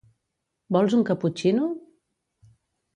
Vols 0.77 0.95
un 0.99 1.05
caputxino? 1.11 1.71